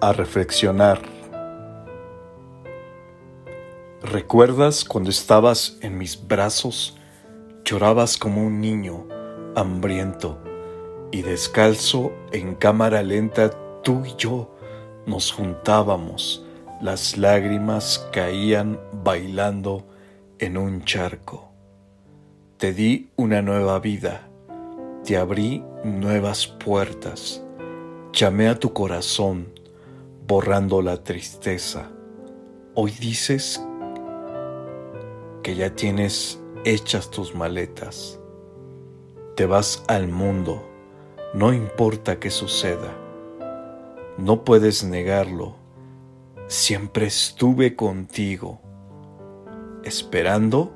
a 0.00 0.12
reflexionar. 0.12 1.00
¿Recuerdas 4.02 4.84
cuando 4.84 5.10
estabas 5.10 5.78
en 5.80 5.98
mis 5.98 6.26
brazos, 6.26 6.96
llorabas 7.64 8.16
como 8.16 8.46
un 8.46 8.60
niño 8.60 9.06
hambriento 9.56 10.38
y 11.10 11.22
descalzo 11.22 12.12
en 12.32 12.54
cámara 12.54 13.02
lenta 13.02 13.50
tú 13.82 14.04
y 14.04 14.14
yo 14.16 14.54
nos 15.06 15.32
juntábamos, 15.32 16.44
las 16.80 17.16
lágrimas 17.16 18.06
caían 18.12 18.78
bailando 18.92 19.86
en 20.38 20.56
un 20.56 20.84
charco. 20.84 21.50
Te 22.58 22.72
di 22.72 23.10
una 23.16 23.42
nueva 23.42 23.80
vida, 23.80 24.28
te 25.04 25.16
abrí 25.16 25.64
nuevas 25.84 26.46
puertas, 26.46 27.42
llamé 28.12 28.48
a 28.48 28.58
tu 28.58 28.72
corazón, 28.72 29.48
borrando 30.28 30.82
la 30.82 31.02
tristeza. 31.02 31.88
Hoy 32.74 32.90
dices 33.00 33.64
que 35.42 35.54
ya 35.54 35.74
tienes 35.74 36.38
hechas 36.66 37.10
tus 37.10 37.34
maletas. 37.34 38.20
Te 39.36 39.46
vas 39.46 39.82
al 39.88 40.06
mundo, 40.06 40.68
no 41.32 41.54
importa 41.54 42.20
qué 42.20 42.28
suceda. 42.28 42.94
No 44.18 44.44
puedes 44.44 44.84
negarlo. 44.84 45.56
Siempre 46.46 47.06
estuve 47.06 47.74
contigo, 47.74 48.60
esperando 49.82 50.74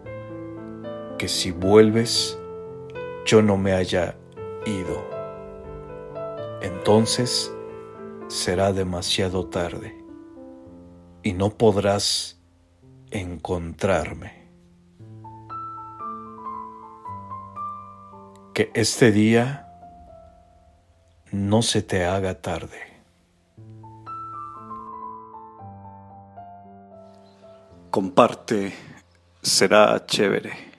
que 1.18 1.28
si 1.28 1.50
vuelves 1.50 2.38
yo 3.26 3.42
no 3.42 3.58
me 3.58 3.72
haya 3.72 4.16
ido. 4.64 5.04
Entonces, 6.62 7.52
será 8.32 8.72
demasiado 8.72 9.46
tarde 9.46 9.94
y 11.22 11.34
no 11.34 11.50
podrás 11.50 12.40
encontrarme. 13.10 14.48
Que 18.54 18.70
este 18.72 19.12
día 19.12 19.68
no 21.30 21.60
se 21.60 21.82
te 21.82 22.06
haga 22.06 22.40
tarde. 22.40 22.80
Comparte, 27.90 28.72
será 29.42 30.06
chévere. 30.06 30.71